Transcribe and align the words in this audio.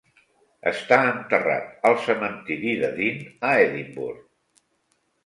Està 0.69 0.97
enterrat 1.09 1.85
al 1.89 1.97
cementiri 2.05 2.73
de 2.85 2.89
Dean 2.97 3.21
a 3.51 3.53
Edimburg. 3.67 4.65